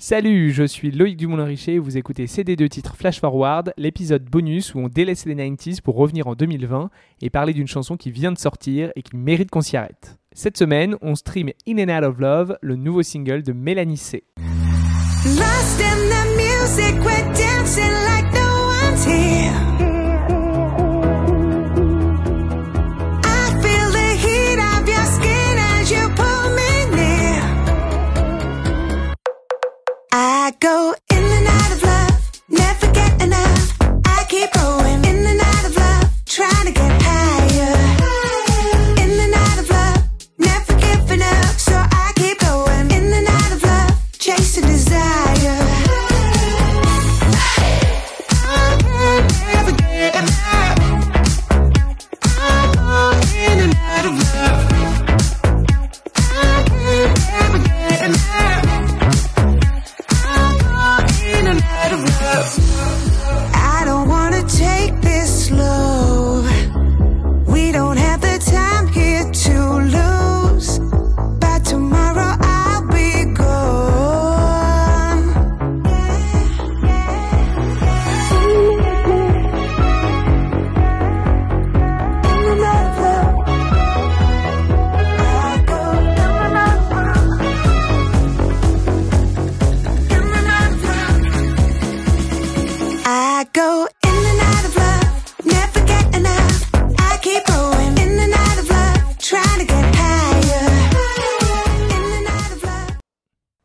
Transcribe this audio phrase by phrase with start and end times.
[0.00, 4.78] Salut, je suis Loïc Dumoulin-Richer et vous écoutez CD2 titres Flash Forward, l'épisode bonus où
[4.78, 6.88] on délaisse les 90s pour revenir en 2020
[7.20, 10.16] et parler d'une chanson qui vient de sortir et qui mérite qu'on s'y arrête.
[10.32, 14.22] Cette semaine, on stream In and Out of Love, le nouveau single de Mélanie C.
[30.48, 33.76] I go in and out of love, never get enough.
[34.06, 35.17] I keep going in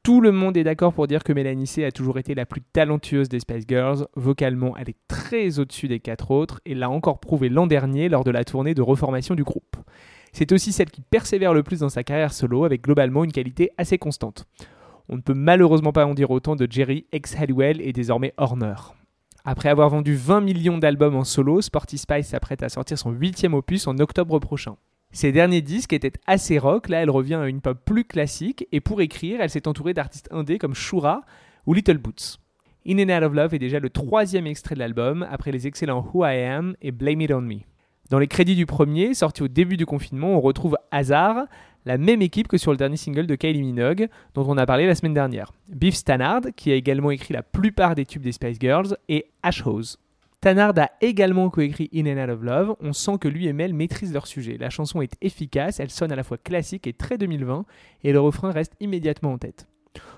[0.04, 2.62] Tout le monde est d'accord pour dire que Mélanie C a toujours été la plus
[2.62, 4.06] talentueuse des Spice Girls.
[4.16, 8.24] Vocalement, elle est très au-dessus des quatre autres et l'a encore prouvé l'an dernier lors
[8.24, 9.78] de la tournée de reformation du groupe.
[10.32, 13.72] C'est aussi celle qui persévère le plus dans sa carrière solo avec globalement une qualité
[13.78, 14.46] assez constante.
[15.10, 18.76] On ne peut malheureusement pas en dire autant de Jerry, ex-Halliwell et désormais Horner.
[19.46, 23.54] Après avoir vendu 20 millions d'albums en solo, Sporty Spice s'apprête à sortir son huitième
[23.54, 24.78] opus en octobre prochain.
[25.12, 28.80] Ses derniers disques étaient assez rock, là elle revient à une pop plus classique, et
[28.80, 31.24] pour écrire, elle s'est entourée d'artistes indés comme Shura
[31.66, 32.40] ou Little Boots.
[32.88, 36.10] In and Out of Love est déjà le troisième extrait de l'album, après les excellents
[36.14, 37.60] Who I Am et Blame It On Me.
[38.10, 41.46] Dans les crédits du premier, sorti au début du confinement, on retrouve Hazard,
[41.86, 44.86] la même équipe que sur le dernier single de Kylie Minogue, dont on a parlé
[44.86, 45.52] la semaine dernière.
[45.70, 49.66] Biff Stannard, qui a également écrit la plupart des tubes des Spice Girls, et Ash
[49.66, 49.98] Hose.
[50.44, 53.74] Stannard a également coécrit In and Out of Love, on sent que lui et Mel
[53.74, 54.58] maîtrisent leur sujet.
[54.60, 57.64] La chanson est efficace, elle sonne à la fois classique et très 2020,
[58.04, 59.68] et le refrain reste immédiatement en tête.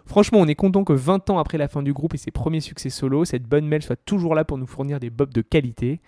[0.07, 2.59] Franchement, on est content que 20 ans après la fin du groupe et ses premiers
[2.59, 5.99] succès solo, cette bonne Mel soit toujours là pour nous fournir des bobs de qualité.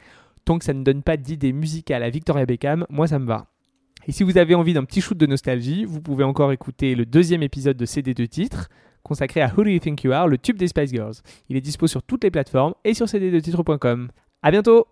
[0.47, 3.47] Tant que ça ne donne pas d'idées musicales à Victoria Beckham, moi ça me va.
[4.07, 7.05] Et si vous avez envie d'un petit shoot de nostalgie, vous pouvez encore écouter le
[7.05, 8.69] deuxième épisode de CD de titres,
[9.03, 11.15] consacré à Who Do You Think You Are, le tube des Spice Girls.
[11.49, 14.07] Il est dispo sur toutes les plateformes et sur cd2titres.com.
[14.41, 14.87] À bientôt